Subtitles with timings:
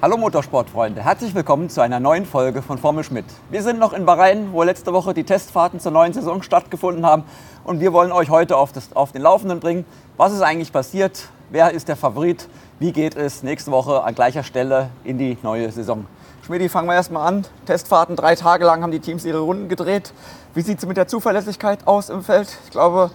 [0.00, 3.24] Hallo Motorsportfreunde, herzlich willkommen zu einer neuen Folge von Formel Schmidt.
[3.50, 7.24] Wir sind noch in Bahrain, wo letzte Woche die Testfahrten zur neuen Saison stattgefunden haben
[7.64, 9.84] und wir wollen euch heute auf, das, auf den Laufenden bringen.
[10.16, 11.30] Was ist eigentlich passiert?
[11.50, 12.48] Wer ist der Favorit?
[12.78, 16.06] Wie geht es nächste Woche an gleicher Stelle in die neue Saison?
[16.46, 17.44] Schmidt, fangen wir erstmal an.
[17.66, 20.12] Testfahrten, drei Tage lang haben die Teams ihre Runden gedreht.
[20.54, 22.56] Wie sieht es mit der Zuverlässigkeit aus im Feld?
[22.66, 23.10] Ich glaube,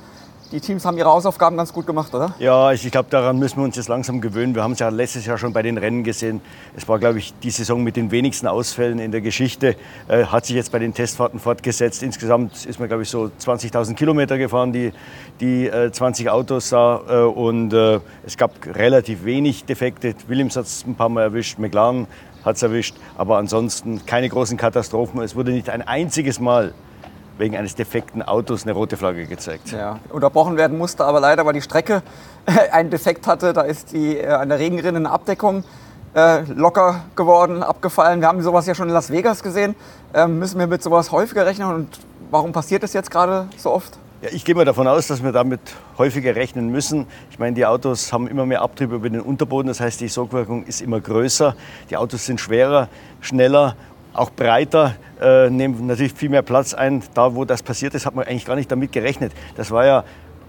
[0.54, 2.36] die Teams haben ihre Hausaufgaben ganz gut gemacht, oder?
[2.38, 4.54] Ja, ich glaube, daran müssen wir uns jetzt langsam gewöhnen.
[4.54, 6.42] Wir haben es ja letztes Jahr schon bei den Rennen gesehen.
[6.78, 9.76] Es war, glaube ich, die Saison mit den wenigsten Ausfällen in der Geschichte.
[10.08, 12.04] Äh, hat sich jetzt bei den Testfahrten fortgesetzt.
[12.04, 14.94] Insgesamt ist man, glaube ich, so 20.000 Kilometer gefahren, die,
[15.40, 17.02] die äh, 20 Autos da.
[17.10, 20.14] Äh, und äh, es gab relativ wenig Defekte.
[20.28, 22.06] Williams hat es ein paar Mal erwischt, McLaren
[22.46, 22.96] hat es erwischt.
[23.18, 25.20] Aber ansonsten keine großen Katastrophen.
[25.24, 26.76] Es wurde nicht ein einziges Mal
[27.38, 29.72] wegen eines defekten Autos eine rote Flagge gezeigt.
[29.72, 32.04] Ja, unterbrochen werden musste, aber leider, weil die Strecke
[32.72, 35.64] einen Defekt hatte, da ist die äh, an der Regenrinne eine Abdeckung
[36.16, 38.22] äh, locker geworden, abgefallen.
[38.22, 39.76] Wir haben sowas ja schon in Las Vegas gesehen.
[40.14, 43.98] Ähm, müssen wir mit sowas häufiger rechnen und warum passiert das jetzt gerade so oft?
[44.22, 45.60] Ja, ich gehe mal davon aus, dass wir damit
[45.98, 47.08] häufiger rechnen müssen.
[47.30, 50.64] Ich meine, die Autos haben immer mehr Abtrieb über den Unterboden, das heißt, die Sogwirkung
[50.64, 51.56] ist immer größer.
[51.90, 52.88] Die Autos sind schwerer,
[53.20, 53.76] schneller
[54.14, 57.04] auch breiter, äh, nehmen natürlich viel mehr Platz ein.
[57.14, 59.34] Da, wo das passiert ist, hat man eigentlich gar nicht damit gerechnet.
[59.56, 60.04] Das war ja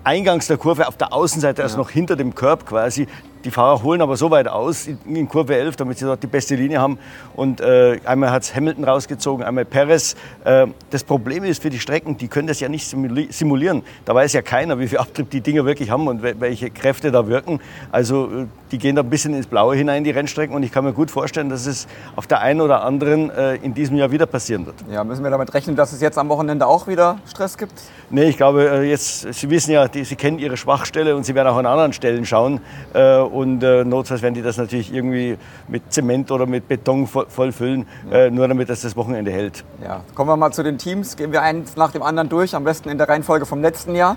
[0.04, 1.82] eingangs der Kurve auf der Außenseite, also ja.
[1.82, 3.06] noch hinter dem Curb quasi.
[3.44, 6.54] Die Fahrer holen aber so weit aus in Kurve 11, damit sie dort die beste
[6.54, 6.98] Linie haben.
[7.34, 10.16] Und äh, einmal hat es Hamilton rausgezogen, einmal Perez.
[10.44, 13.82] Äh, das Problem ist für die Strecken, die können das ja nicht simulieren.
[14.06, 17.26] Da weiß ja keiner, wie viel Abtrieb die Dinger wirklich haben und welche Kräfte da
[17.26, 17.60] wirken.
[17.92, 20.56] Also äh, die gehen da ein bisschen ins Blaue hinein, die Rennstrecken.
[20.56, 21.86] Und ich kann mir gut vorstellen, dass es
[22.16, 24.76] auf der einen oder anderen äh, in diesem Jahr wieder passieren wird.
[24.90, 27.72] Ja, müssen wir damit rechnen, dass es jetzt am Wochenende auch wieder Stress gibt?
[28.10, 31.34] Nee, ich glaube, äh, jetzt, Sie wissen ja, die, Sie kennen Ihre Schwachstelle und Sie
[31.34, 32.60] werden auch an anderen Stellen schauen.
[32.94, 35.36] Äh, und äh, notfalls werden die das natürlich irgendwie
[35.68, 38.26] mit Zement oder mit Beton voll, füllen, ja.
[38.26, 39.64] äh, nur damit das das Wochenende hält.
[39.82, 40.02] Ja.
[40.14, 41.16] Kommen wir mal zu den Teams.
[41.16, 44.16] Gehen wir eins nach dem anderen durch, am besten in der Reihenfolge vom letzten Jahr.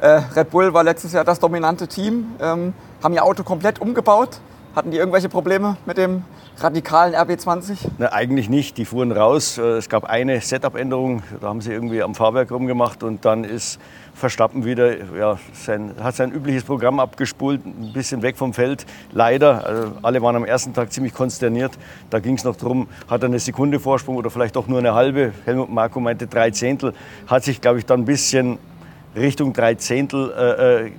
[0.00, 4.40] Äh, Red Bull war letztes Jahr das dominante Team, ähm, haben ihr Auto komplett umgebaut.
[4.76, 6.22] Hatten die irgendwelche Probleme mit dem
[6.58, 7.78] radikalen RB20?
[7.96, 8.76] Na, eigentlich nicht.
[8.76, 9.56] Die fuhren raus.
[9.56, 11.22] Äh, es gab eine Setup-Änderung.
[11.40, 13.80] Da haben sie irgendwie am Fahrwerk rumgemacht und dann ist
[14.12, 18.84] Verstappen wieder, ja, sein, hat sein übliches Programm abgespult, ein bisschen weg vom Feld.
[19.12, 21.72] Leider, also alle waren am ersten Tag ziemlich konsterniert.
[22.10, 24.92] Da ging es noch darum, hat er eine Sekunde Vorsprung oder vielleicht auch nur eine
[24.92, 25.32] halbe.
[25.46, 26.92] Helmut Marko meinte drei Zehntel.
[27.26, 28.58] Hat sich, glaube ich, dann ein bisschen
[29.14, 30.90] Richtung drei Zehntel äh äh,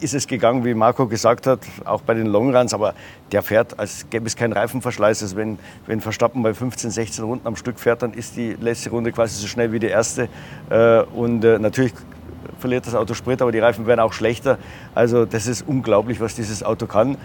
[0.00, 2.94] ist es gegangen, wie Marco gesagt hat, auch bei den Longruns, aber
[3.32, 5.22] der fährt, als gäbe es keinen Reifenverschleiß.
[5.22, 8.90] Also wenn, wenn Verstappen bei 15, 16 Runden am Stück fährt, dann ist die letzte
[8.90, 10.28] Runde quasi so schnell wie die erste.
[10.70, 11.92] Äh, und äh, natürlich
[12.58, 14.58] verliert das Auto Sprit, aber die Reifen werden auch schlechter.
[14.94, 17.16] Also das ist unglaublich, was dieses Auto kann.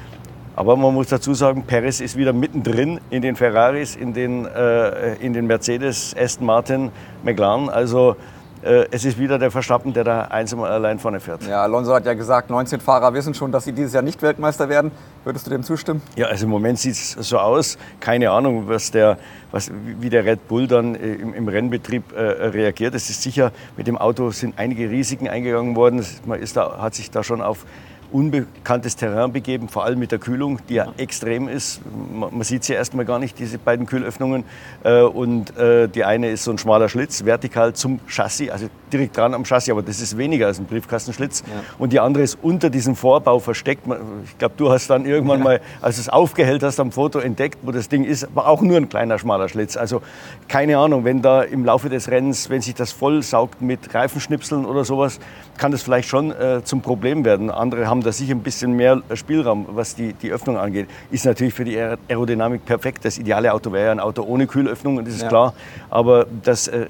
[0.55, 5.15] Aber man muss dazu sagen, Perez ist wieder mittendrin in den Ferraris, in den, äh,
[5.15, 6.91] in den Mercedes, Aston Martin,
[7.23, 7.69] McLaren.
[7.69, 8.15] Also äh,
[8.61, 11.43] es ist wieder der Verstappen, der da einsam allein vorne fährt.
[11.47, 14.69] Ja, Alonso hat ja gesagt, 19 Fahrer wissen schon, dass sie dieses Jahr nicht Weltmeister
[14.69, 14.91] werden.
[15.23, 16.01] Würdest du dem zustimmen?
[16.15, 17.77] Ja, also im Moment sieht es so aus.
[17.99, 19.17] Keine Ahnung, was der,
[19.51, 22.95] was, wie der Red Bull dann äh, im, im Rennbetrieb äh, reagiert.
[22.95, 26.05] Es ist sicher, mit dem Auto sind einige Risiken eingegangen worden.
[26.25, 27.65] Man ist da, hat sich da schon auf
[28.11, 31.81] unbekanntes Terrain begeben, vor allem mit der Kühlung, die ja extrem ist.
[32.11, 34.43] Man sieht sie erstmal gar nicht, diese beiden Kühlöffnungen.
[34.83, 39.17] Äh, und äh, die eine ist so ein schmaler Schlitz, vertikal zum Chassis, also direkt
[39.17, 41.41] dran am Chassis, aber das ist weniger als ein Briefkastenschlitz.
[41.41, 41.63] Ja.
[41.77, 43.83] Und die andere ist unter diesem Vorbau versteckt.
[44.25, 47.59] Ich glaube, du hast dann irgendwann mal, als du es aufgehellt hast, am Foto entdeckt,
[47.63, 49.77] wo das Ding ist, war auch nur ein kleiner schmaler Schlitz.
[49.77, 50.01] Also
[50.47, 54.65] keine Ahnung, wenn da im Laufe des Rennens, wenn sich das voll saugt mit Reifenschnipseln
[54.65, 55.19] oder sowas,
[55.57, 57.49] kann das vielleicht schon äh, zum Problem werden.
[57.49, 60.87] Andere haben da sicher ein bisschen mehr Spielraum, was die, die Öffnung angeht.
[61.11, 63.05] Ist natürlich für die Aerodynamik perfekt.
[63.05, 65.27] Das ideale Auto wäre ja ein Auto ohne Kühlöffnung, das ist ja.
[65.29, 65.53] klar.
[65.89, 66.87] Aber das, äh, äh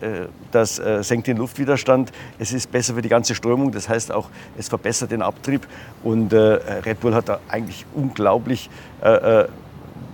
[0.52, 2.12] das äh, senkt den Luftwiderstand.
[2.40, 3.72] Es ist besser für die ganze Strömung.
[3.72, 5.68] Das heißt auch, es verbessert den Abtrieb.
[6.03, 8.69] Und äh, Red Bull hat da eigentlich unglaublich
[9.02, 9.46] äh,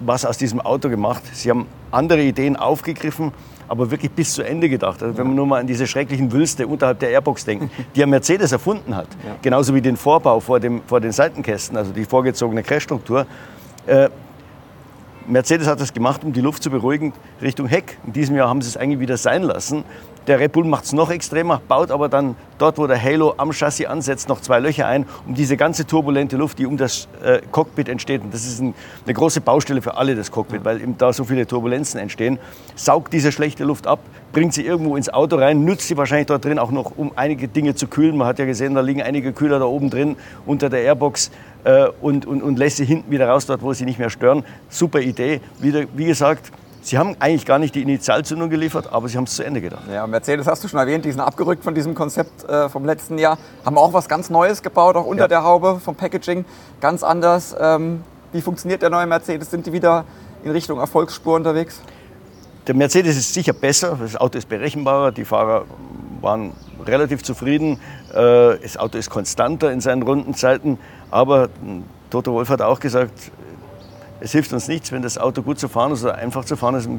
[0.04, 1.24] was aus diesem Auto gemacht.
[1.34, 3.32] Sie haben andere Ideen aufgegriffen
[3.68, 5.02] aber wirklich bis zu Ende gedacht.
[5.02, 8.06] Also wenn man nur mal an diese schrecklichen Wülste unterhalb der Airbox denkt, die ja
[8.06, 9.36] Mercedes erfunden hat, ja.
[9.42, 13.26] genauso wie den Vorbau vor, dem, vor den Seitenkästen, also die vorgezogene Crashstruktur.
[13.88, 14.10] Äh,
[15.28, 17.98] Mercedes hat das gemacht, um die Luft zu beruhigen Richtung Heck.
[18.06, 19.84] In diesem Jahr haben sie es eigentlich wieder sein lassen.
[20.28, 23.52] Der Red Bull macht es noch extremer, baut aber dann dort, wo der Halo am
[23.52, 27.42] Chassis ansetzt, noch zwei Löcher ein, um diese ganze turbulente Luft, die um das äh,
[27.52, 28.74] Cockpit entsteht, und das ist ein,
[29.06, 32.40] eine große Baustelle für alle, das Cockpit, weil eben da so viele Turbulenzen entstehen,
[32.76, 34.00] saugt diese schlechte Luft ab,
[34.32, 37.48] bringt sie irgendwo ins Auto rein, nutzt sie wahrscheinlich dort drin auch noch, um einige
[37.48, 38.18] Dinge zu kühlen.
[38.18, 41.32] Man hat ja gesehen, da liegen einige Kühler da oben drin unter der Airbox
[41.64, 44.44] äh, und, und, und lässt sie hinten wieder raus, dort wo sie nicht mehr stören.
[44.70, 45.16] Super Idee.
[45.16, 45.42] Idee.
[45.60, 46.52] Wieder, wie gesagt,
[46.86, 49.82] Sie haben eigentlich gar nicht die Initialzündung geliefert, aber sie haben es zu Ende gedacht.
[49.92, 53.18] Ja, Mercedes hast du schon erwähnt, die sind abgerückt von diesem Konzept äh, vom letzten
[53.18, 53.40] Jahr.
[53.66, 55.28] Haben auch was ganz Neues gebaut, auch unter ja.
[55.28, 56.46] der Haube vom Packaging.
[56.82, 57.56] Ganz anders.
[57.60, 58.04] Ähm,
[58.34, 59.50] wie funktioniert der neue Mercedes?
[59.50, 60.06] Sind die wieder
[60.44, 61.82] in Richtung Erfolgsspur unterwegs?
[62.68, 65.66] Der Mercedes ist sicher besser, das Auto ist berechenbarer, die Fahrer
[66.22, 66.52] waren
[66.86, 67.80] relativ zufrieden,
[68.12, 70.78] äh, das Auto ist konstanter in seinen Rundenzeiten,
[71.10, 73.32] aber hm, Toto Wolf hat auch gesagt,
[74.20, 76.76] es hilft uns nichts, wenn das Auto gut zu fahren ist oder einfach zu fahren
[76.76, 76.90] ist.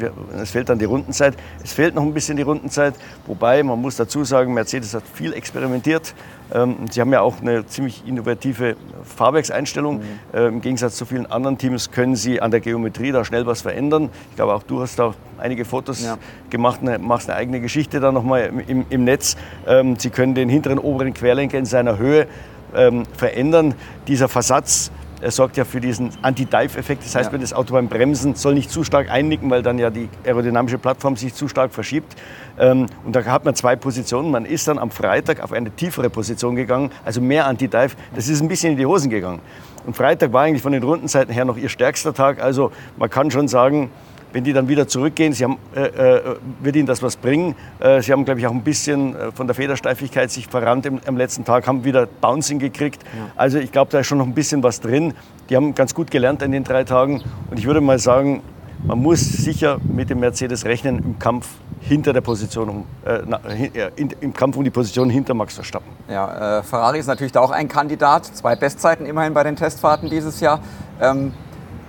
[0.40, 1.34] Es fehlt dann die Rundenzeit.
[1.64, 2.94] Es fehlt noch ein bisschen die Rundenzeit.
[3.26, 6.14] Wobei, man muss dazu sagen, Mercedes hat viel experimentiert.
[6.54, 9.98] Ähm, sie haben ja auch eine ziemlich innovative Fahrwerkseinstellung.
[9.98, 10.02] Mhm.
[10.32, 13.62] Äh, Im Gegensatz zu vielen anderen Teams können sie an der Geometrie da schnell was
[13.62, 14.10] verändern.
[14.30, 16.18] Ich glaube, auch du hast da einige Fotos ja.
[16.50, 19.36] gemacht, eine, machst eine eigene Geschichte da nochmal im, im Netz.
[19.66, 22.26] Ähm, sie können den hinteren oberen Querlenker in seiner Höhe
[22.74, 23.74] ähm, verändern.
[24.06, 24.90] Dieser Versatz
[25.20, 27.04] er sorgt ja für diesen Anti-Dive-Effekt.
[27.04, 27.32] Das heißt, ja.
[27.32, 30.78] wenn das Auto beim Bremsen soll nicht zu stark einnicken, weil dann ja die aerodynamische
[30.78, 32.14] Plattform sich zu stark verschiebt.
[32.58, 34.30] Ähm, und da hat man zwei Positionen.
[34.30, 37.96] Man ist dann am Freitag auf eine tiefere Position gegangen, also mehr Anti-Dive.
[38.14, 39.40] Das ist ein bisschen in die Hosen gegangen.
[39.86, 42.42] Und Freitag war eigentlich von den Rundenzeiten her noch ihr stärkster Tag.
[42.42, 43.90] Also man kann schon sagen,
[44.36, 47.54] wenn die dann wieder zurückgehen, sie haben, äh, äh, wird ihnen das was bringen.
[47.80, 51.00] Äh, sie haben, glaube ich, auch ein bisschen äh, von der Federsteifigkeit sich verrannt im,
[51.06, 53.02] am letzten Tag, haben wieder Bouncing gekriegt.
[53.02, 53.30] Ja.
[53.34, 55.14] Also ich glaube, da ist schon noch ein bisschen was drin.
[55.48, 57.22] Die haben ganz gut gelernt in den drei Tagen.
[57.50, 58.42] Und ich würde mal sagen,
[58.84, 61.48] man muss sicher mit dem Mercedes rechnen im Kampf
[61.80, 65.90] hinter der Position, äh, in, im Kampf um die Position hinter Max Verstappen.
[66.10, 68.26] Ja, äh, Ferrari ist natürlich da auch ein Kandidat.
[68.26, 70.60] Zwei Bestzeiten immerhin bei den Testfahrten dieses Jahr.
[71.00, 71.32] Ähm,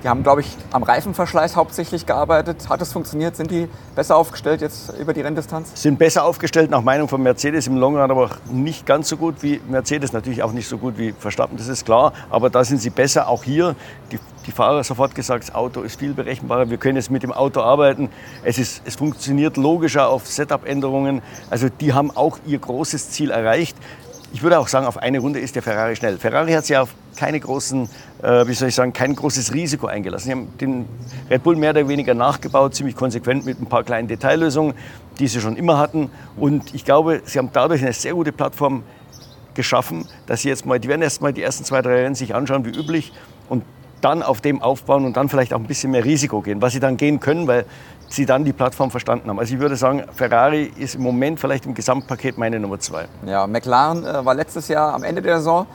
[0.08, 2.70] die haben, glaube ich, am Reifenverschleiß hauptsächlich gearbeitet.
[2.70, 3.36] Hat es funktioniert?
[3.36, 5.70] Sind die besser aufgestellt jetzt über die Renndistanz?
[5.74, 9.60] Sind besser aufgestellt, nach Meinung von Mercedes im Longrun, aber nicht ganz so gut wie
[9.68, 10.14] Mercedes.
[10.14, 12.14] Natürlich auch nicht so gut wie Verstappen, das ist klar.
[12.30, 13.28] Aber da sind sie besser.
[13.28, 13.76] Auch hier,
[14.14, 16.70] die, die Fahrer sofort gesagt, das Auto ist viel berechenbarer.
[16.70, 18.08] Wir können jetzt mit dem Auto arbeiten.
[18.46, 21.22] Es, ist, es funktioniert logischer auf Setup-Änderungen.
[21.50, 23.76] Also die haben auch ihr großes Ziel erreicht
[24.34, 26.18] ich würde auch sagen, auf eine Runde ist der Ferrari schnell.
[26.18, 27.90] Ferrari hat sich auf keine großen,
[28.22, 30.26] äh, wie soll ich sagen, kein großes Risiko eingelassen.
[30.26, 30.86] Sie haben den
[31.30, 34.74] Red Bull mehr oder weniger nachgebaut, ziemlich konsequent mit ein paar kleinen Detaillösungen,
[35.20, 36.10] die sie schon immer hatten.
[36.36, 38.84] Und ich glaube, sie haben dadurch eine sehr gute Plattform
[39.54, 42.36] geschaffen, dass sie jetzt mal, die werden erst mal die ersten zwei, drei Rennen sich
[42.36, 43.12] anschauen, wie üblich,
[43.50, 43.64] und
[44.02, 46.80] dann auf dem aufbauen und dann vielleicht auch ein bisschen mehr Risiko gehen, was sie
[46.80, 47.66] dann gehen können, weil
[48.08, 49.40] sie dann die Plattform verstanden haben.
[49.40, 53.08] Also ich würde sagen, Ferrari ist im Moment vielleicht im Gesamtpaket meine Nummer zwei.
[53.26, 55.68] Ja, McLaren äh, war letztes Jahr am Ende der Saison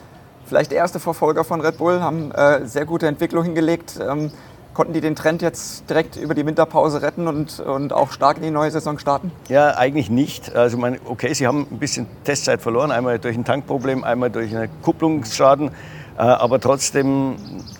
[0.46, 3.98] vielleicht der erste Verfolger von Red Bull, haben äh, sehr gute Entwicklung hingelegt.
[4.06, 4.30] Ähm,
[4.74, 8.42] konnten die den Trend jetzt direkt über die Winterpause retten und, und auch stark in
[8.42, 9.30] die neue Saison starten?
[9.48, 10.54] Ja, eigentlich nicht.
[10.54, 14.54] Also meine, okay, sie haben ein bisschen Testzeit verloren, einmal durch ein Tankproblem, einmal durch
[14.54, 15.70] einen Kupplungsschaden.
[16.22, 17.34] Äh, aber trotzdem,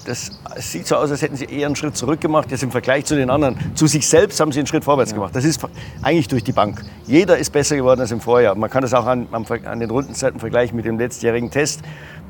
[0.04, 2.50] das sieht so aus, als hätten sie eher einen Schritt zurück gemacht.
[2.50, 3.56] Jetzt im Vergleich zu den anderen.
[3.76, 5.16] Zu sich selbst haben sie einen Schritt vorwärts ja.
[5.16, 5.36] gemacht.
[5.36, 5.60] Das ist
[6.02, 6.82] eigentlich durch die Bank.
[7.06, 8.56] Jeder ist besser geworden als im Vorjahr.
[8.56, 11.82] Man kann das auch an, an den Rundenzeiten vergleichen mit dem letztjährigen Test.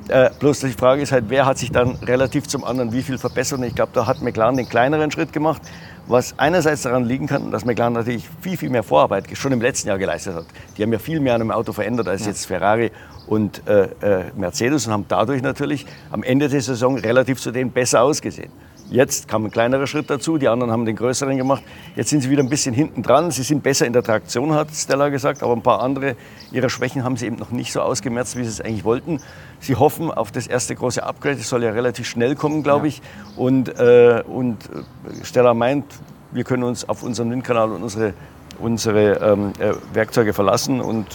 [0.08, 3.16] Äh, bloß die Frage ist halt, wer hat sich dann relativ zum anderen wie viel
[3.16, 3.60] verbessert?
[3.60, 5.62] Und ich glaube, da hat McLaren den kleineren Schritt gemacht,
[6.06, 9.88] was einerseits daran liegen kann, dass McLaren natürlich viel, viel mehr Vorarbeit schon im letzten
[9.88, 10.46] Jahr geleistet hat.
[10.76, 12.28] Die haben ja viel mehr an einem Auto verändert als ja.
[12.28, 12.90] jetzt Ferrari
[13.26, 17.70] und äh, äh, Mercedes und haben dadurch natürlich am Ende der Saison relativ zu denen
[17.70, 18.50] besser ausgesehen.
[18.92, 21.62] Jetzt kam ein kleinerer Schritt dazu, die anderen haben den größeren gemacht.
[21.96, 23.30] Jetzt sind sie wieder ein bisschen hinten dran.
[23.30, 26.14] Sie sind besser in der Traktion, hat Stella gesagt, aber ein paar andere
[26.50, 29.18] ihrer Schwächen haben sie eben noch nicht so ausgemerzt, wie sie es eigentlich wollten.
[29.60, 31.36] Sie hoffen auf das erste große Upgrade.
[31.36, 33.00] Das soll ja relativ schnell kommen, glaube ich.
[33.34, 35.86] Und, äh, und äh, Stella meint,
[36.30, 38.12] wir können uns auf unseren Windkanal und unsere,
[38.58, 40.82] unsere ähm, äh, Werkzeuge verlassen.
[40.82, 41.06] Und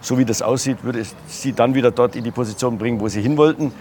[0.00, 3.08] so wie das aussieht, würde es sie dann wieder dort in die Position bringen, wo
[3.08, 3.72] sie hin wollten.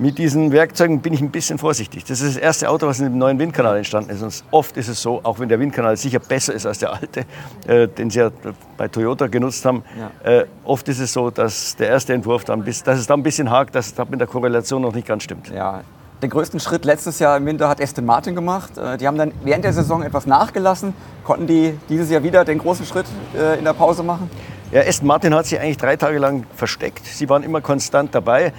[0.00, 2.04] Mit diesen Werkzeugen bin ich ein bisschen vorsichtig.
[2.06, 4.22] Das ist das erste Auto, was in dem neuen Windkanal entstanden ist.
[4.22, 7.26] Und oft ist es so, auch wenn der Windkanal sicher besser ist als der alte,
[7.66, 8.30] äh, den sie ja
[8.78, 9.82] bei Toyota genutzt haben,
[10.24, 10.38] ja.
[10.38, 13.22] äh, oft ist es so, dass der erste Entwurf dann, bis, dass es da ein
[13.22, 15.50] bisschen hakt, dass es da mit der Korrelation noch nicht ganz stimmt.
[15.50, 15.82] Ja.
[16.22, 18.78] Den größten Schritt letztes Jahr im Winter hat Aston Martin gemacht.
[18.78, 20.94] Äh, die haben dann während der Saison etwas nachgelassen.
[21.24, 24.30] Konnten die dieses Jahr wieder den großen Schritt äh, in der Pause machen?
[24.72, 27.04] Ja, Aston Martin hat sich eigentlich drei Tage lang versteckt.
[27.04, 28.54] Sie waren immer konstant dabei.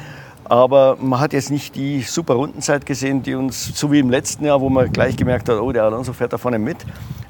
[0.51, 4.43] Aber man hat jetzt nicht die super Rundenzeit gesehen, die uns, so wie im letzten
[4.43, 6.75] Jahr, wo man gleich gemerkt hat, oh, der Alonso fährt da vorne mit.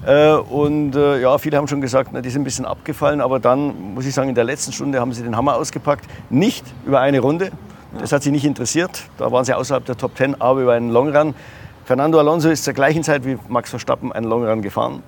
[0.08, 3.22] Äh, und äh, ja, viele haben schon gesagt, die sind ein bisschen abgefallen.
[3.22, 6.06] Aber dann, muss ich sagen, in der letzten Stunde haben sie den Hammer ausgepackt.
[6.32, 7.52] Nicht über eine Runde,
[8.00, 9.04] das hat sie nicht interessiert.
[9.20, 11.36] Da waren sie außerhalb der Top Ten, aber über einen Longrun.
[11.86, 15.04] Fernando Alonso ist zur gleichen Zeit wie Max Verstappen einen Longrun gefahren.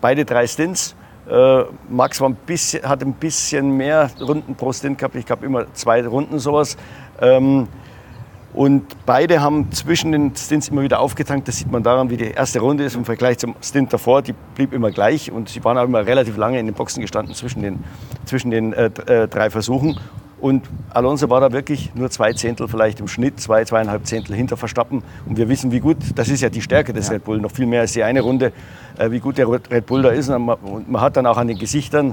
[0.00, 0.96] Beide drei Stints.
[1.26, 5.14] Äh, Max ein bisschen, hat ein bisschen mehr Runden pro Stint gehabt.
[5.14, 6.76] Ich glaube immer zwei Runden sowas.
[7.24, 7.68] Ähm,
[8.54, 11.48] Und beide haben zwischen den Stints immer wieder aufgetankt.
[11.48, 14.22] Das sieht man daran, wie die erste Runde ist im Vergleich zum Stint davor.
[14.22, 17.34] Die blieb immer gleich und sie waren auch immer relativ lange in den Boxen gestanden
[17.34, 17.82] zwischen den,
[18.26, 19.98] zwischen den äh, äh drei Versuchen.
[20.44, 24.58] Und Alonso war da wirklich nur zwei Zehntel vielleicht im Schnitt, zwei, zweieinhalb Zehntel hinter
[24.58, 25.02] Verstappen.
[25.24, 27.14] Und wir wissen, wie gut, das ist ja die Stärke des ja.
[27.14, 28.52] Red Bull, noch viel mehr als die eine Runde,
[28.98, 30.28] äh, wie gut der Red Bull da ist.
[30.28, 32.12] Und man, und man, hat dann auch an den Gesichtern,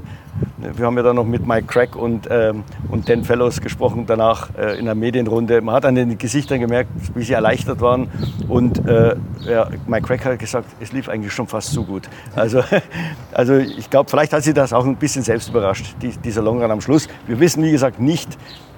[0.56, 4.48] wir haben ja dann noch mit Mike Crack und, ähm, und Dan Fellows gesprochen danach
[4.56, 8.08] äh, in der Medienrunde, man hat an den Gesichtern gemerkt, wie sie erleichtert waren.
[8.48, 12.08] Und äh, ja, Mike Crack hat gesagt, es lief eigentlich schon fast so gut.
[12.34, 12.62] Also,
[13.32, 16.70] also ich glaube, vielleicht hat sie das auch ein bisschen selbst überrascht, die, dieser Longrun
[16.70, 17.08] am Schluss.
[17.26, 18.21] Wir wissen, wie gesagt, nicht,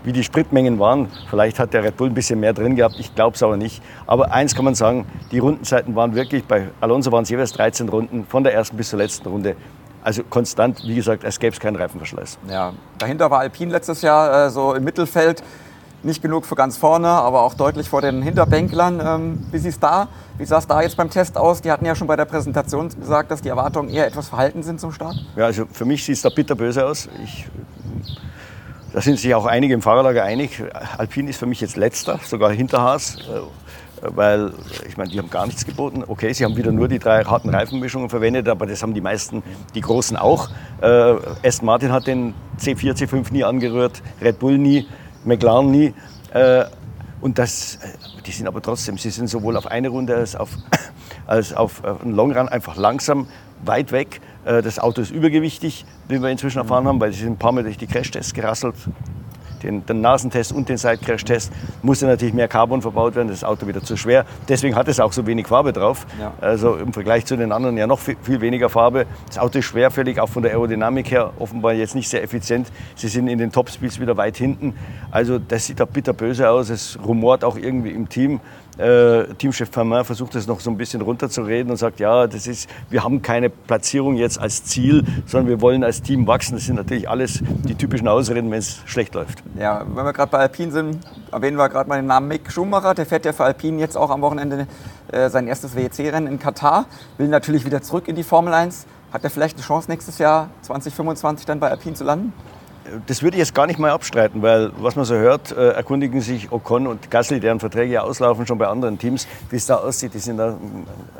[0.04, 1.08] wie die Spritmengen waren.
[1.28, 3.82] Vielleicht hat der Red Bull ein bisschen mehr drin gehabt, ich glaube es aber nicht.
[4.06, 7.88] Aber eins kann man sagen, die Rundenzeiten waren wirklich, bei Alonso waren es jeweils 13
[7.88, 9.56] Runden, von der ersten bis zur letzten Runde.
[10.02, 12.38] Also konstant, wie gesagt, es gäbe keinen Reifenverschleiß.
[12.50, 15.42] Ja, dahinter war Alpine letztes Jahr äh, so im Mittelfeld.
[16.02, 19.00] Nicht genug für ganz vorne, aber auch deutlich vor den Hinterbänklern.
[19.02, 21.62] Ähm, wie, da, wie sah es da jetzt beim Test aus?
[21.62, 24.78] Die hatten ja schon bei der Präsentation gesagt, dass die Erwartungen eher etwas verhalten sind
[24.78, 25.16] zum Start.
[25.34, 27.08] Ja, also für mich sieht es da bitterböse aus.
[27.24, 27.46] Ich
[28.94, 30.62] da sind sich auch einige im Fahrerlager einig.
[30.96, 33.40] Alpine ist für mich jetzt letzter, sogar hinter Haas, äh,
[34.02, 34.52] weil
[34.86, 36.04] ich meine, die haben gar nichts geboten.
[36.06, 39.42] Okay, sie haben wieder nur die drei harten Reifenmischungen verwendet, aber das haben die meisten,
[39.74, 40.48] die Großen auch.
[40.80, 44.86] Äh, Aston Martin hat den C4, C5 nie angerührt, Red Bull nie,
[45.24, 45.92] McLaren nie.
[46.32, 46.66] Äh,
[47.20, 47.88] und das, äh,
[48.24, 50.50] die sind aber trotzdem, sie sind sowohl auf eine Runde als auf,
[51.26, 53.26] als auf einen Long Run einfach langsam,
[53.64, 54.20] weit weg.
[54.44, 57.52] Äh, das Auto ist übergewichtig, wie wir inzwischen erfahren haben, weil sie sind ein paar
[57.52, 58.74] Mal durch die Crashtests gerasselt.
[59.64, 61.50] Den, den Nasentest und den Side-Crash-Test
[61.82, 64.26] musste natürlich mehr Carbon verbaut werden, das Auto wieder zu schwer.
[64.46, 66.06] Deswegen hat es auch so wenig Farbe drauf.
[66.20, 66.34] Ja.
[66.38, 69.06] Also im Vergleich zu den anderen ja noch viel, viel, weniger Farbe.
[69.26, 72.68] Das Auto ist schwerfällig, auch von der Aerodynamik her offenbar jetzt nicht sehr effizient.
[72.94, 74.74] Sie sind in den Topspeeds wieder weit hinten.
[75.10, 76.68] Also das sieht da bitterböse aus.
[76.68, 78.40] Es rumort auch irgendwie im Team.
[78.78, 82.68] Äh, Teamchef Fermin versucht es noch so ein bisschen runterzureden und sagt, ja, das ist,
[82.90, 86.54] wir haben keine Platzierung jetzt als Ziel, sondern wir wollen als Team wachsen.
[86.54, 89.42] Das sind natürlich alles die typischen Ausreden, wenn es schlecht läuft.
[89.58, 90.98] Ja, wenn wir gerade bei Alpine sind,
[91.30, 92.94] erwähnen wir gerade mal den Namen Mick Schumacher.
[92.94, 94.66] Der fährt ja für Alpine jetzt auch am Wochenende
[95.12, 96.86] äh, sein erstes WEC-Rennen in Katar.
[97.18, 98.86] Will natürlich wieder zurück in die Formel 1.
[99.12, 102.32] Hat er vielleicht eine Chance, nächstes Jahr 2025 dann bei Alpine zu landen?
[103.06, 106.20] Das würde ich jetzt gar nicht mal abstreiten, weil was man so hört, äh, erkundigen
[106.20, 109.76] sich Ocon und Gasly, deren Verträge ja auslaufen, schon bei anderen Teams, wie es da
[109.76, 110.14] aussieht.
[110.14, 110.56] Die sind da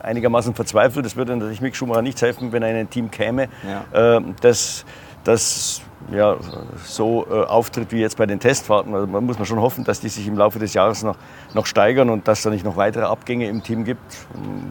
[0.03, 1.07] einigermaßen verzweifelt.
[1.07, 3.49] Das würde natürlich Mick Schumacher nichts helfen, wenn er in ein Team käme.
[3.93, 4.19] Ja.
[4.19, 4.85] Äh, das,
[5.25, 6.37] das ja,
[6.85, 8.95] so äh, auftritt wie jetzt bei den Testfahrten.
[8.95, 11.17] Also man muss man schon hoffen, dass die sich im Laufe des Jahres noch,
[11.55, 14.03] noch steigern und dass es da nicht noch weitere Abgänge im Team gibt.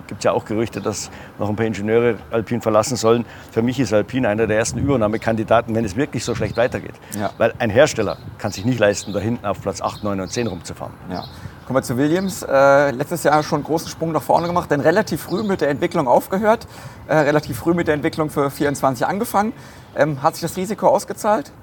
[0.07, 3.25] Gibt es ja auch Gerüchte, dass noch ein paar Ingenieure Alpine verlassen sollen.
[3.51, 6.95] Für mich ist Alpine einer der ersten Übernahmekandidaten, wenn es wirklich so schlecht weitergeht.
[7.17, 7.31] Ja.
[7.37, 10.47] Weil ein Hersteller kann sich nicht leisten, da hinten auf Platz 8, 9 und 10
[10.47, 10.93] rumzufahren.
[11.09, 11.23] Ja.
[11.65, 12.43] Kommen wir zu Williams.
[12.43, 15.69] Äh, letztes Jahr schon einen großen Sprung nach vorne gemacht, denn relativ früh mit der
[15.69, 16.67] Entwicklung aufgehört,
[17.07, 19.53] äh, relativ früh mit der Entwicklung für 24 angefangen.
[19.95, 21.53] Ähm, hat sich das Risiko ausgezahlt?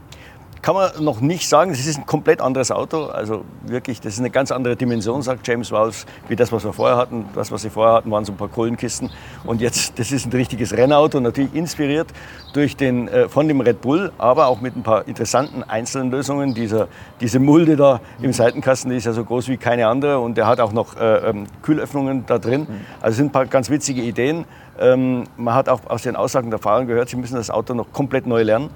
[0.62, 3.06] Kann man noch nicht sagen, es ist ein komplett anderes Auto.
[3.06, 6.74] Also wirklich, das ist eine ganz andere Dimension, sagt James Walsh, wie das, was wir
[6.74, 7.24] vorher hatten.
[7.34, 9.10] Das, was sie vorher hatten, waren so ein paar Kohlenkisten.
[9.44, 12.08] Und jetzt, das ist ein richtiges Rennauto, natürlich inspiriert
[12.52, 16.52] durch den, äh, von dem Red Bull, aber auch mit ein paar interessanten einzelnen Lösungen.
[16.52, 16.88] Dieser,
[17.22, 20.46] diese Mulde da im Seitenkasten, die ist ja so groß wie keine andere und der
[20.46, 22.66] hat auch noch äh, ähm, Kühlöffnungen da drin.
[23.00, 24.44] Also sind ein paar ganz witzige Ideen.
[24.78, 27.92] Ähm, man hat auch aus den Aussagen der Fahrer gehört, sie müssen das Auto noch
[27.92, 28.68] komplett neu lernen.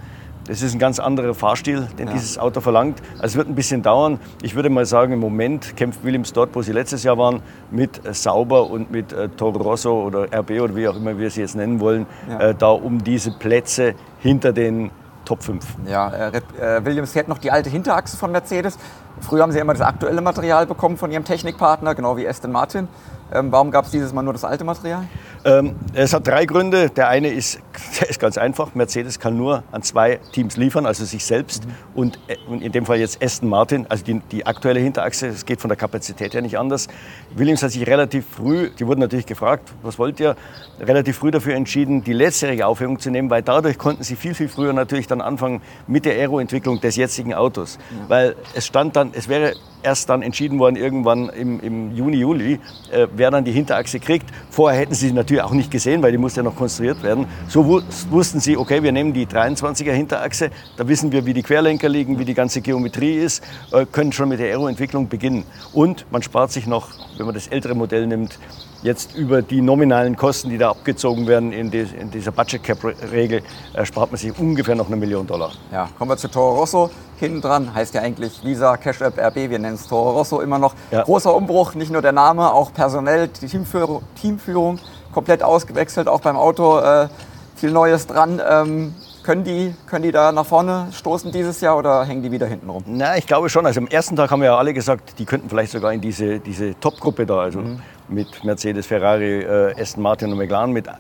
[0.47, 2.13] Das ist ein ganz anderer Fahrstil, den ja.
[2.13, 3.01] dieses Auto verlangt.
[3.15, 4.19] Also es wird ein bisschen dauern.
[4.43, 8.05] Ich würde mal sagen, im Moment kämpft Williams dort, wo sie letztes Jahr waren, mit
[8.05, 11.41] äh, Sauber und mit äh, Toro Rosso oder RB oder wie auch immer wir sie
[11.41, 12.51] jetzt nennen wollen, ja.
[12.51, 14.91] äh, da um diese Plätze hinter den
[15.25, 15.65] Top 5.
[15.87, 18.79] Ja, äh, äh, Williams fährt noch die alte Hinterachse von Mercedes.
[19.21, 22.89] Früher haben sie immer das aktuelle Material bekommen von ihrem Technikpartner, genau wie Aston Martin.
[23.33, 25.05] Ähm, warum gab es dieses Mal nur das alte Material?
[25.47, 26.89] Ähm, es hat drei Gründe.
[26.89, 27.61] Der eine ist,
[28.01, 28.75] der ist ganz einfach.
[28.75, 31.73] Mercedes kann nur an zwei Teams liefern, also sich selbst mhm.
[31.95, 35.27] und, äh, und, in dem Fall jetzt Aston Martin, also die, die aktuelle Hinterachse.
[35.27, 36.89] Es geht von der Kapazität her nicht anders.
[37.35, 40.37] Williams hat sich relativ früh, die wurden natürlich gefragt, was wollt ihr,
[40.81, 44.49] relativ früh dafür entschieden, die letztjährige Aufhängung zu nehmen, weil dadurch konnten sie viel, viel
[44.49, 47.79] früher natürlich dann anfangen mit der Aero-Entwicklung des jetzigen Autos.
[47.79, 48.09] Mhm.
[48.09, 52.61] Weil es stand dann, es wäre erst dann entschieden worden, irgendwann im, im Juni, Juli,
[52.91, 54.29] äh, wer dann die Hinterachse kriegt.
[54.50, 57.26] Vorher hätten sie natürlich auch nicht gesehen, weil die musste ja noch konstruiert werden.
[57.49, 61.88] So wussten sie, okay, wir nehmen die 23er Hinterachse, da wissen wir, wie die Querlenker
[61.88, 65.45] liegen, wie die ganze Geometrie ist, äh, können schon mit der Aeroentwicklung beginnen.
[65.73, 68.38] Und man spart sich noch, wenn man das ältere Modell nimmt,
[68.85, 72.79] jetzt über die nominalen Kosten, die da abgezogen werden in, die, in dieser Budget Cap
[73.11, 75.53] Regel, äh, spart man sich ungefähr noch eine Million Dollar.
[75.73, 76.91] Ja, kommen wir zu Toro Rosso.
[77.19, 80.59] Hinten dran heißt ja eigentlich Visa Cash App RB, wir nennen es Toro Rosso immer
[80.59, 80.75] noch.
[80.91, 81.03] Ja.
[81.03, 84.79] Großer Umbruch, nicht nur der Name, auch personell, die Teamführung, Teamführung
[85.12, 87.09] komplett ausgewechselt, auch beim Auto äh,
[87.57, 88.41] viel Neues dran.
[88.47, 92.47] Ähm, können die, können die da nach vorne stoßen dieses Jahr oder hängen die wieder
[92.47, 92.85] hinten rum?
[92.87, 93.64] Na, ich glaube schon.
[93.64, 96.41] Also am ersten Tag haben wir ja alle gesagt, die könnten vielleicht sogar in diese,
[96.41, 97.81] diese Top-Gruppe da, also mhm.
[98.08, 100.92] Mit Mercedes, Ferrari, äh, Aston Martin und McLaren mit, äh,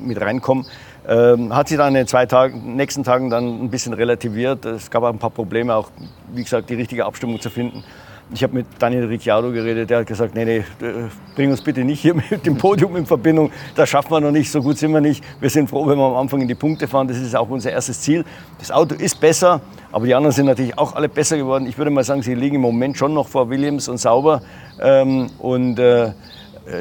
[0.00, 0.66] mit reinkommen.
[1.06, 4.64] Ähm, hat sich dann in den zwei Tagen, nächsten Tagen dann ein bisschen relativiert.
[4.64, 5.90] Es gab auch ein paar Probleme, auch
[6.32, 7.84] wie gesagt die richtige Abstimmung zu finden.
[8.32, 10.64] Ich habe mit Daniel Ricciardo geredet, der hat gesagt, nee, nee,
[11.36, 14.50] bring uns bitte nicht hier mit dem Podium in Verbindung, das schaffen wir noch nicht,
[14.50, 15.22] so gut sind wir nicht.
[15.40, 17.70] Wir sind froh, wenn wir am Anfang in die Punkte fahren, das ist auch unser
[17.70, 18.24] erstes Ziel.
[18.58, 19.60] Das Auto ist besser,
[19.92, 21.66] aber die anderen sind natürlich auch alle besser geworden.
[21.66, 24.40] Ich würde mal sagen, sie liegen im Moment schon noch vor Williams und Sauber.
[24.80, 26.12] Ähm, und äh, äh,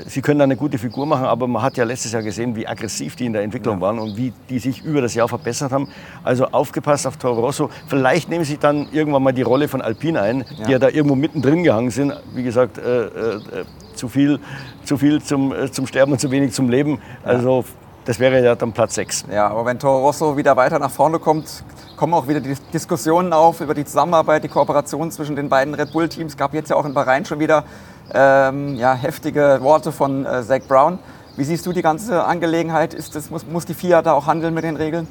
[0.08, 2.66] sie können da eine gute Figur machen, aber man hat ja letztes Jahr gesehen, wie
[2.68, 3.82] aggressiv die in der Entwicklung ja.
[3.82, 5.88] waren und wie die sich über das Jahr verbessert haben.
[6.24, 7.70] Also aufgepasst auf Toro Rosso.
[7.88, 10.66] Vielleicht nehmen sie dann irgendwann mal die Rolle von Alpine ein, ja.
[10.66, 12.14] die ja da irgendwo mittendrin gehangen sind.
[12.34, 13.40] Wie gesagt, äh, äh,
[13.96, 14.40] zu viel,
[14.86, 17.00] zu viel zum, äh, zum Sterben und zu wenig zum Leben.
[17.24, 17.66] Also
[18.06, 19.26] das wäre ja dann Platz 6.
[19.32, 21.64] Ja, aber wenn Toro Rosso wieder weiter nach vorne kommt,
[22.04, 25.94] kommen auch wieder die Diskussionen auf über die Zusammenarbeit, die Kooperation zwischen den beiden Red
[25.94, 26.36] Bull-Teams.
[26.36, 27.64] Gab jetzt ja auch in Bahrain schon wieder
[28.14, 31.00] ähm, ja, heftige Worte von äh, Zach Brown.
[31.38, 32.94] Wie siehst du die ganze Angelegenheit?
[32.94, 35.08] Ist das, muss, muss die FIA da auch handeln mit den Regeln?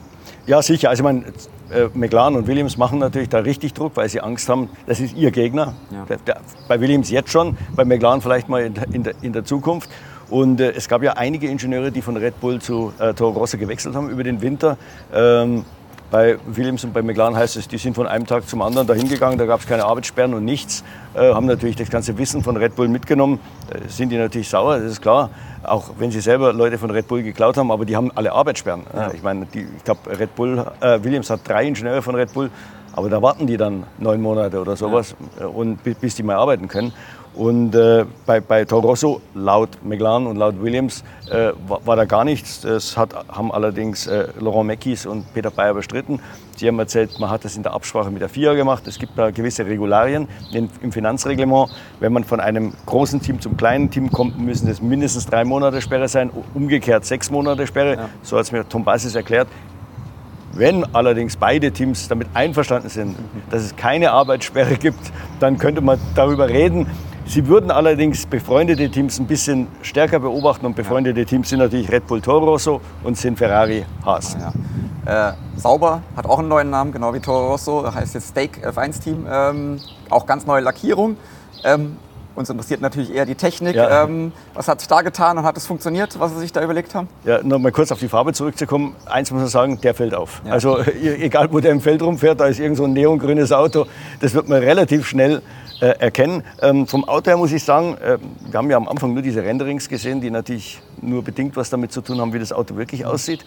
[0.46, 0.90] Ja, sicher.
[0.90, 1.24] Also, ich meine,
[1.70, 5.16] äh, McLaren und Williams machen natürlich da richtig Druck, weil sie Angst haben, das ist
[5.16, 5.72] ihr Gegner.
[5.90, 6.04] Ja.
[6.04, 9.46] Der, der, bei Williams jetzt schon, bei McLaren vielleicht mal in, in, der, in der,
[9.46, 9.88] Zukunft.
[10.28, 13.56] Und äh, es gab ja einige Ingenieure, die von Red Bull zu äh, Toro Rosso
[13.56, 14.76] gewechselt haben über den Winter.
[15.14, 15.64] Ähm,
[16.12, 19.08] bei Williams und bei McLaren heißt es, die sind von einem Tag zum anderen dahin
[19.08, 22.58] gegangen, da gab es keine Arbeitssperren und nichts, äh, haben natürlich das ganze Wissen von
[22.58, 23.40] Red Bull mitgenommen.
[23.70, 25.30] Da sind die natürlich sauer, das ist klar.
[25.62, 28.82] Auch wenn sie selber Leute von Red Bull geklaut haben, aber die haben alle Arbeitssperren.
[28.94, 29.10] Ja.
[29.14, 32.50] Ich meine, die, ich glaube, Red Bull, äh, Williams hat drei Ingenieure von Red Bull,
[32.92, 35.46] aber da warten die dann neun Monate oder sowas, ja.
[35.46, 36.92] Äh, und, bis die mal arbeiten können.
[37.34, 42.04] Und äh, bei, bei Toro Rosso, laut McLaren und laut Williams, äh, war, war, da
[42.04, 42.60] gar nichts.
[42.60, 46.20] Das hat, haben allerdings äh, Laurent Meckis und Peter Bayer bestritten.
[46.56, 48.86] Sie haben erzählt, man hat das in der Absprache mit der FIA gemacht.
[48.86, 51.70] Es gibt da gewisse Regularien in, im Finanzreglement.
[52.00, 55.80] Wenn man von einem großen Team zum kleinen Team kommt, müssen es mindestens drei Monate
[55.80, 57.94] Sperre sein, umgekehrt sechs Monate Sperre.
[57.94, 58.08] Ja.
[58.22, 59.48] So hat es mir Tom Bassis erklärt.
[60.54, 63.16] Wenn allerdings beide Teams damit einverstanden sind,
[63.50, 65.00] dass es keine Arbeitssperre gibt,
[65.40, 66.86] dann könnte man darüber reden.
[67.26, 72.06] Sie würden allerdings befreundete Teams ein bisschen stärker beobachten und befreundete Teams sind natürlich Red
[72.06, 74.36] Bull Toro Rosso und sind Ferrari Haas.
[75.04, 75.30] Ja.
[75.30, 79.02] Äh, Sauber hat auch einen neuen Namen, genau wie Toro Rosso, heißt jetzt Stake F1
[79.02, 79.26] Team.
[79.30, 79.80] Ähm,
[80.10, 81.16] auch ganz neue Lackierung.
[81.64, 81.96] Ähm,
[82.34, 83.76] uns interessiert natürlich eher die Technik.
[83.76, 84.04] Ja.
[84.04, 86.94] Ähm, was hat sich da getan und hat es funktioniert, was Sie sich da überlegt
[86.94, 87.08] haben?
[87.24, 88.96] Ja, noch mal kurz auf die Farbe zurückzukommen.
[89.06, 90.42] Eins muss man sagen, der fällt auf.
[90.44, 90.52] Ja.
[90.52, 93.86] Also egal, wo der im Feld rumfährt, da ist irgend so ein neongrünes Auto.
[94.20, 95.42] Das wird man relativ schnell
[95.80, 96.44] äh, erkennen.
[96.60, 98.18] Ähm, vom Auto her muss ich sagen, äh,
[98.50, 101.92] wir haben ja am Anfang nur diese Renderings gesehen, die natürlich nur bedingt was damit
[101.92, 103.44] zu tun haben, wie das Auto wirklich aussieht.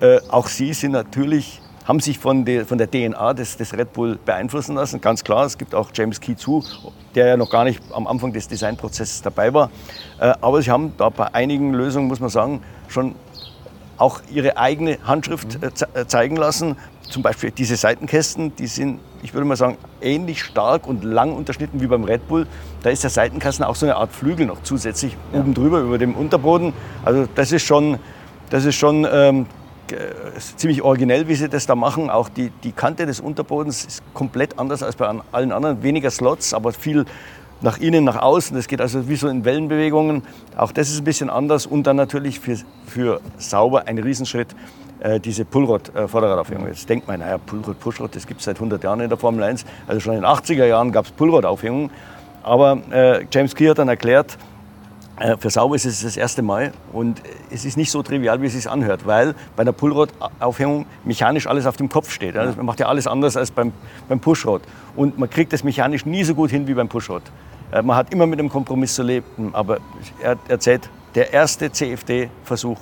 [0.00, 3.92] Äh, auch sie sind natürlich haben sich von der, von der DNA des, des, Red
[3.92, 5.00] Bull beeinflussen lassen.
[5.00, 6.64] Ganz klar, es gibt auch James Key zu,
[7.14, 9.70] der ja noch gar nicht am Anfang des Designprozesses dabei war.
[10.18, 13.14] Äh, aber sie haben da bei einigen Lösungen, muss man sagen, schon
[13.98, 16.76] auch ihre eigene Handschrift äh, äh, zeigen lassen.
[17.08, 21.80] Zum Beispiel diese Seitenkästen, die sind, ich würde mal sagen, ähnlich stark und lang unterschnitten
[21.80, 22.48] wie beim Red Bull.
[22.82, 25.38] Da ist der Seitenkasten auch so eine Art Flügel noch zusätzlich ja.
[25.38, 26.72] oben drüber über dem Unterboden.
[27.04, 27.98] Also das ist schon,
[28.50, 29.46] das ist schon ähm,
[30.56, 32.10] ziemlich originell, wie sie das da machen.
[32.10, 35.82] Auch die, die Kante des Unterbodens ist komplett anders als bei allen anderen.
[35.82, 37.04] Weniger Slots, aber viel
[37.60, 38.56] nach innen, nach außen.
[38.56, 40.22] Das geht also wie so in Wellenbewegungen.
[40.56, 41.66] Auch das ist ein bisschen anders.
[41.66, 44.48] Und dann natürlich für, für sauber ein Riesenschritt
[45.00, 46.68] äh, diese Pullrod-Vorderradaufhängung.
[46.68, 49.42] Jetzt denkt man, naja, Pullrod, Pushrod, das gibt es seit 100 Jahren in der Formel
[49.42, 49.64] 1.
[49.86, 51.90] Also schon in den 80er Jahren gab es Pullrod-Aufhängungen.
[52.42, 54.38] Aber äh, James Key hat dann erklärt, äh,
[55.38, 58.52] für Sauber ist es das erste Mal und es ist nicht so trivial, wie es
[58.52, 62.36] sich anhört, weil bei einer Pullrod-Aufhängung mechanisch alles auf dem Kopf steht.
[62.36, 63.72] Also man macht ja alles anders als beim,
[64.08, 64.62] beim Pushrod.
[64.94, 67.22] Und man kriegt das mechanisch nie so gut hin wie beim Pushrod.
[67.72, 69.78] Äh, man hat immer mit einem Kompromiss zu leben, aber
[70.22, 72.78] er erzählt, der erste CFD-Versuch,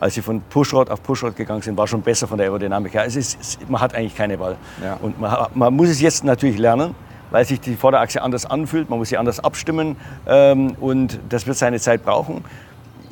[0.00, 3.04] als sie von Pushrod auf Pushrod gegangen sind, war schon besser von der Aerodynamik her.
[3.06, 4.56] Es ist, man hat eigentlich keine Wahl.
[4.82, 4.98] Ja.
[5.00, 6.96] Und man, man muss es jetzt natürlich lernen
[7.32, 11.56] weil sich die Vorderachse anders anfühlt, man muss sie anders abstimmen ähm, und das wird
[11.56, 12.44] seine Zeit brauchen.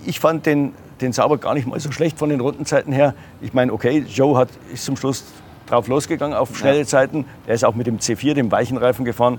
[0.07, 3.15] Ich fand den, den Sauber gar nicht mal so schlecht von den Rundenzeiten her.
[3.41, 5.25] Ich meine, okay, Joe hat, ist zum Schluss
[5.67, 6.85] drauf losgegangen auf schnelle.
[6.85, 7.25] Zeiten.
[7.47, 9.39] Er ist auch mit dem C4, dem weichen Reifen gefahren,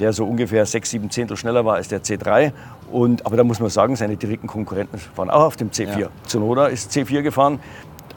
[0.00, 2.52] der so ungefähr 6, 7 Zehntel schneller war als der C3.
[2.90, 5.98] Und, aber da muss man sagen, seine direkten Konkurrenten waren auch auf dem C4.
[5.98, 6.08] Ja.
[6.26, 7.58] Zunoda ist C4 gefahren,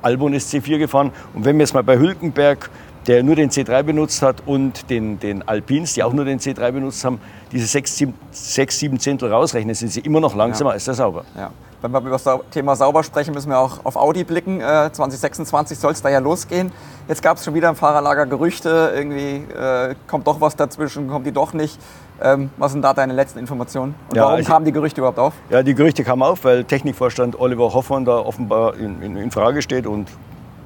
[0.02, 1.12] Albon ist C4 gefahren.
[1.34, 2.70] Und wenn wir jetzt mal bei Hülkenberg,
[3.08, 6.72] der nur den C3 benutzt hat, und den, den Alpins, die auch nur den C3
[6.72, 7.20] benutzt haben,
[7.52, 10.74] diese 6, 7, 6, 7 Zehntel rausrechnen, sind sie immer noch langsamer ja.
[10.76, 11.26] als der Sauber.
[11.36, 11.52] Ja.
[11.82, 14.60] Wenn wir über das Thema sauber sprechen, müssen wir auch auf Audi blicken.
[14.60, 16.72] Äh, 2026 soll es da ja losgehen.
[17.08, 21.28] Jetzt gab es schon wieder im Fahrerlager Gerüchte, irgendwie äh, kommt doch was dazwischen, kommt
[21.28, 21.80] die doch nicht.
[22.24, 23.94] Ähm, was sind da deine letzten Informationen?
[24.10, 25.34] Und ja, warum also, kamen die Gerüchte überhaupt auf?
[25.52, 29.62] Ja, die Gerüchte kamen auf, weil Technikvorstand Oliver Hoffmann da offenbar in, in, in Frage
[29.62, 30.10] steht und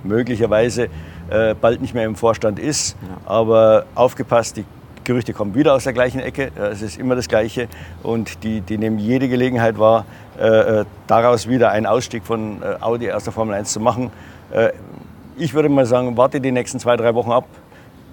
[0.04, 0.88] möglicherweise
[1.30, 2.96] äh, bald nicht mehr im Vorstand ist.
[3.02, 3.32] Ja.
[3.32, 4.66] Aber aufgepasst, die
[5.04, 6.52] Gerüchte kommen wieder aus der gleichen Ecke.
[6.56, 7.68] Es ist immer das Gleiche.
[8.04, 10.06] Und die, die nehmen jede Gelegenheit wahr,
[10.40, 14.12] äh, äh, daraus wieder einen Ausstieg von äh, Audi aus der Formel 1 zu machen.
[14.52, 14.70] Äh,
[15.36, 17.46] ich würde mal sagen, warte die nächsten zwei, drei Wochen ab.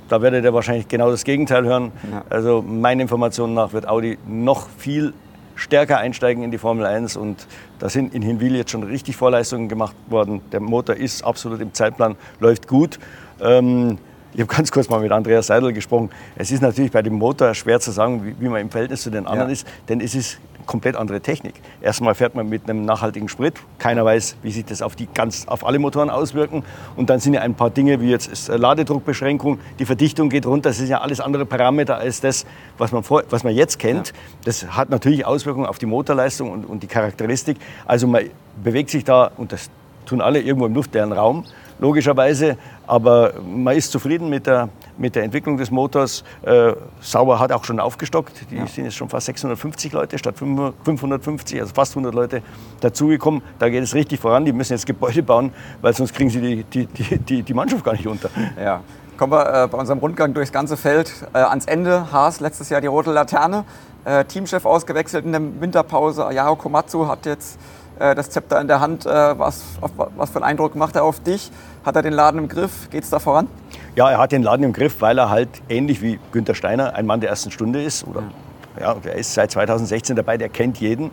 [0.08, 1.92] Da werdet ihr wahrscheinlich genau das Gegenteil hören.
[2.10, 2.24] Ja.
[2.30, 5.12] Also meinen Informationen nach wird Audi noch viel
[5.56, 7.46] stärker einsteigen in die Formel 1 und
[7.78, 10.40] da sind in Hinwil jetzt schon richtig Vorleistungen gemacht worden.
[10.52, 12.98] Der Motor ist absolut im Zeitplan, läuft gut.
[13.40, 13.98] Ähm,
[14.34, 16.10] ich habe ganz kurz mal mit Andreas Seidel gesprochen.
[16.36, 19.10] Es ist natürlich bei dem Motor schwer zu sagen, wie, wie man im Verhältnis zu
[19.10, 19.54] den anderen ja.
[19.54, 21.54] ist, denn es ist komplett andere Technik.
[21.80, 23.54] Erstmal fährt man mit einem nachhaltigen Sprit.
[23.78, 26.64] Keiner weiß, wie sich das auf, die ganz, auf alle Motoren auswirken.
[26.96, 30.70] Und dann sind ja ein paar Dinge wie jetzt Ladedruckbeschränkung, die Verdichtung geht runter.
[30.70, 32.44] Das sind ja alles andere Parameter als das,
[32.78, 34.08] was man, vor, was man jetzt kennt.
[34.08, 34.14] Ja.
[34.44, 37.56] Das hat natürlich Auswirkungen auf die Motorleistung und, und die Charakteristik.
[37.86, 38.24] Also man
[38.62, 39.70] bewegt sich da, und das
[40.06, 41.44] tun alle irgendwo im luftleeren Raum
[41.78, 42.56] logischerweise.
[42.86, 46.24] Aber man ist zufrieden mit der, mit der Entwicklung des Motors.
[46.42, 48.50] Äh, Sauber hat auch schon aufgestockt.
[48.50, 48.66] Die ja.
[48.66, 52.42] sind jetzt schon fast 650 Leute statt 550, also fast 100 Leute
[52.80, 53.42] dazugekommen.
[53.58, 54.44] Da geht es richtig voran.
[54.44, 57.84] Die müssen jetzt Gebäude bauen, weil sonst kriegen sie die, die, die, die, die Mannschaft
[57.84, 58.30] gar nicht unter.
[58.60, 58.80] Ja.
[59.16, 62.12] Kommen wir äh, bei unserem Rundgang durchs ganze Feld äh, ans Ende.
[62.12, 63.64] Haas, letztes Jahr die rote Laterne.
[64.04, 66.26] Äh, Teamchef ausgewechselt in der Winterpause.
[66.26, 67.58] Ayao Komatsu hat jetzt
[67.98, 69.06] äh, das Zepter in der Hand.
[69.06, 69.62] Äh, was,
[70.16, 71.50] was für einen Eindruck macht er auf dich?
[71.84, 72.90] Hat er den Laden im Griff?
[72.90, 73.48] Geht es da voran?
[73.94, 77.06] Ja, er hat den Laden im Griff, weil er halt ähnlich wie Günter Steiner ein
[77.06, 78.06] Mann der ersten Stunde ist.
[78.06, 78.22] Oder,
[78.80, 81.10] ja, er ist seit 2016 dabei, der kennt jeden.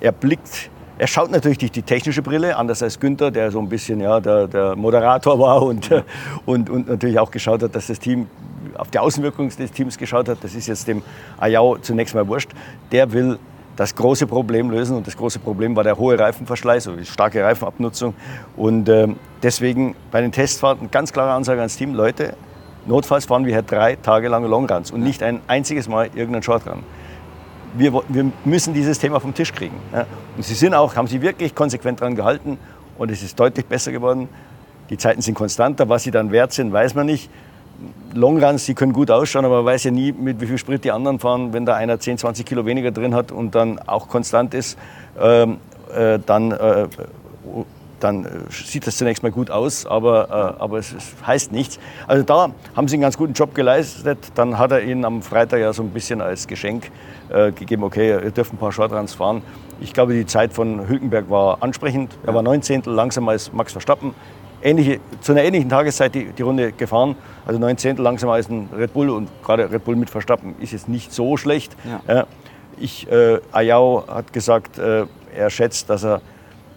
[0.00, 3.70] Er blickt er schaut natürlich durch die technische Brille, anders als Günther, der so ein
[3.70, 6.02] bisschen ja, der, der Moderator war und, ja.
[6.44, 8.26] und, und natürlich auch geschaut hat, dass das Team
[8.76, 10.38] auf die Außenwirkung des Teams geschaut hat.
[10.42, 11.00] Das ist jetzt dem
[11.38, 12.50] Ayau zunächst mal wurscht.
[12.92, 13.38] Der will
[13.80, 14.94] das große Problem lösen.
[14.94, 18.12] Und das große Problem war der hohe Reifenverschleiß, also die starke Reifenabnutzung.
[18.54, 19.08] Und äh,
[19.42, 22.34] deswegen bei den Testfahrten ganz klare Ansage ans Team, Leute,
[22.84, 26.82] notfalls fahren wir hier drei Tage lang Longruns und nicht ein einziges Mal irgendeinen Shortrun.
[27.72, 29.76] Wir, wir müssen dieses Thema vom Tisch kriegen.
[29.94, 30.04] Ja.
[30.36, 32.58] Und sie sind auch, haben sie wirklich konsequent daran gehalten
[32.98, 34.28] und es ist deutlich besser geworden.
[34.90, 37.30] Die Zeiten sind konstanter, was sie dann wert sind, weiß man nicht.
[38.14, 40.90] Longruns, die können gut ausschauen, aber man weiß ja nie, mit wie viel Sprit die
[40.90, 41.52] anderen fahren.
[41.52, 44.76] Wenn da einer 10, 20 Kilo weniger drin hat und dann auch konstant ist,
[45.20, 45.58] ähm,
[45.94, 46.88] äh, dann, äh,
[48.00, 51.78] dann sieht das zunächst mal gut aus, aber, äh, aber es, es, heißt nichts.
[52.06, 54.18] Also da haben sie einen ganz guten Job geleistet.
[54.34, 56.90] Dann hat er ihnen am Freitag ja so ein bisschen als Geschenk
[57.28, 59.42] äh, gegeben, okay, ihr dürft ein paar Shortruns fahren.
[59.80, 62.12] Ich glaube, die Zeit von Hülkenberg war ansprechend.
[62.26, 62.82] Er war 19.
[62.84, 64.14] langsamer als Max Verstappen
[64.62, 67.16] ähnliche, zu einer ähnlichen Tageszeit die, die Runde gefahren.
[67.46, 70.72] Also neun Zehntel langsamer als ein Red Bull und gerade Red Bull mit Verstappen ist
[70.72, 71.76] jetzt nicht so schlecht.
[72.06, 72.26] Ja.
[72.78, 75.04] Ich, äh, Ayao hat gesagt, äh,
[75.36, 76.20] er schätzt, dass er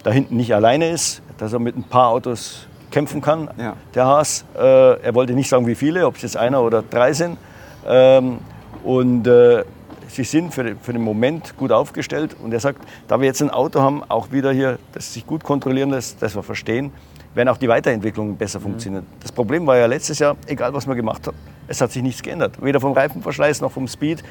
[0.02, 3.74] da hinten nicht alleine ist, dass er mit ein paar Autos kämpfen kann, ja.
[3.94, 4.44] der Haas.
[4.54, 7.38] Äh, er wollte nicht sagen, wie viele, ob es jetzt einer oder drei sind.
[7.86, 8.38] Ähm,
[8.84, 9.64] und äh,
[10.08, 12.36] sie sind für den, für den Moment gut aufgestellt.
[12.40, 15.42] Und er sagt, da wir jetzt ein Auto haben, auch wieder hier, das sich gut
[15.42, 16.92] kontrollieren lässt, das wir verstehen,
[17.34, 18.64] werden auch die Weiterentwicklungen besser mhm.
[18.64, 19.06] funktionieren.
[19.20, 21.34] Das Problem war ja letztes Jahr, egal was man gemacht hat,
[21.66, 22.62] es hat sich nichts geändert.
[22.62, 24.22] Weder vom Reifenverschleiß noch vom Speed,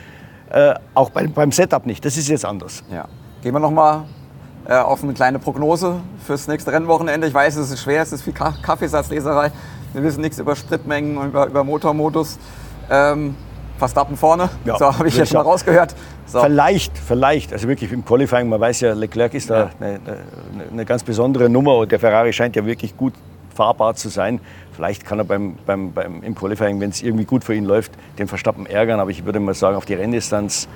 [0.50, 2.04] äh, auch bei, beim Setup nicht.
[2.06, 2.84] Das ist jetzt anders.
[2.92, 3.08] Ja.
[3.42, 4.04] Gehen wir nochmal
[4.68, 7.28] äh, auf eine kleine Prognose fürs nächste Rennwochenende.
[7.28, 9.52] Ich weiß, es ist schwer, es ist viel Kaffeesatzleserei.
[9.94, 12.40] Wir wissen nichts über Spritmengen und über, über Motormodus.
[12.90, 13.36] Ähm,
[13.84, 15.94] Verstappen vorne, ja, so habe ich jetzt schon mal rausgehört.
[16.26, 16.40] So.
[16.40, 19.70] Vielleicht, vielleicht, also wirklich im Qualifying, man weiß ja, Leclerc ist da ja.
[19.78, 20.18] eine, eine,
[20.72, 23.14] eine, ganz besondere Nummer und der Ferrari scheint ja wirklich gut
[23.54, 24.40] fahrbar zu sein.
[24.72, 27.92] Vielleicht kann er beim, beim, beim, im Qualifying, wenn es irgendwie gut für ihn läuft,
[28.18, 30.70] den Verstappen ärgern, aber ich würde mal sagen, auf die Renndistanz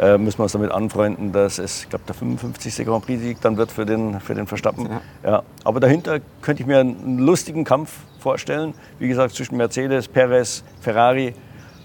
[0.00, 2.84] äh, müssen wir uns damit anfreunden, dass es, ich glaube, der 55.
[2.84, 4.88] Grand Prix-Sieg dann wird für den, für den Verstappen.
[5.22, 5.30] Ja.
[5.30, 5.42] ja.
[5.62, 8.74] Aber dahinter könnte ich mir einen lustigen Kampf vorstellen.
[8.98, 11.34] Wie gesagt, zwischen Mercedes, Perez, Ferrari,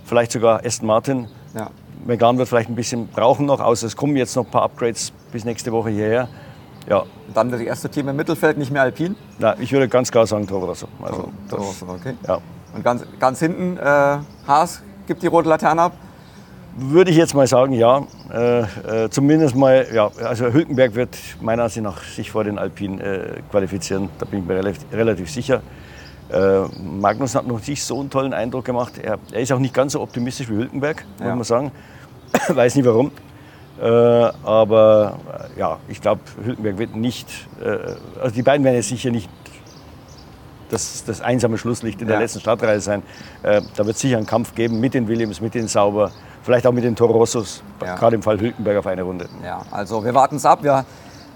[0.05, 1.27] vielleicht sogar Aston Martin.
[1.55, 1.69] Ja.
[2.05, 5.13] McLaren wird vielleicht ein bisschen brauchen noch, außer es kommen jetzt noch ein paar Upgrades
[5.31, 6.27] bis nächste Woche hierher.
[6.89, 7.03] Ja.
[7.33, 9.15] Dann das erste Team im Mittelfeld, nicht mehr Alpin.
[9.39, 10.87] Na, ich würde ganz klar sagen Toro Rosso.
[11.01, 12.13] Also, Toro Rosso, okay.
[12.27, 12.39] Ja.
[12.75, 15.93] Und ganz, ganz hinten, äh, Haas gibt die rote Laterne ab.
[16.75, 18.03] Würde ich jetzt mal sagen, ja.
[18.31, 18.61] Äh,
[19.03, 20.09] äh, zumindest mal, ja.
[20.23, 24.09] Also Hülkenberg wird meiner Ansicht nach sich vor den Alpinen äh, qualifizieren.
[24.17, 25.61] Da bin ich mir relativ, relativ sicher.
[26.33, 26.63] Äh,
[26.99, 28.97] Magnus hat noch nicht so einen tollen Eindruck gemacht.
[28.97, 31.35] Er, er ist auch nicht ganz so optimistisch wie Hülkenberg, muss Ja.
[31.35, 31.71] man sagen.
[32.49, 33.11] Weiß nicht warum.
[33.81, 35.17] Äh, aber
[35.55, 37.27] äh, ja, ich glaube, Hülkenberg wird nicht,
[37.63, 39.29] äh, also die beiden werden jetzt sicher nicht
[40.69, 42.21] das, das einsame Schlusslicht in der Ja.
[42.21, 43.03] letzten Startreihe sein.
[43.43, 46.65] Äh, da wird es sicher einen Kampf geben mit den Williams, mit den Sauber, vielleicht
[46.65, 47.95] auch mit den Toro Rossos, Ja.
[47.95, 49.27] gerade im Fall Hülkenberg auf eine Runde.
[49.43, 50.63] Ja, also wir warten es ab.
[50.63, 50.83] Wir,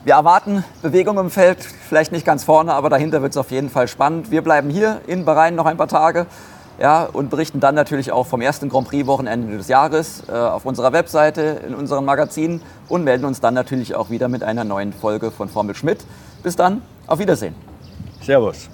[0.07, 3.69] wir erwarten Bewegung im Feld, vielleicht nicht ganz vorne, aber dahinter wird es auf jeden
[3.69, 4.31] Fall spannend.
[4.31, 6.27] Wir bleiben hier in Bahrain noch ein paar Tage
[6.79, 10.93] ja, und berichten dann natürlich auch vom ersten Grand Prix-Wochenende des Jahres äh, auf unserer
[10.93, 15.29] Webseite, in unseren Magazinen und melden uns dann natürlich auch wieder mit einer neuen Folge
[15.29, 16.05] von Formel Schmidt.
[16.41, 17.53] Bis dann, auf Wiedersehen.
[18.21, 18.69] Servus.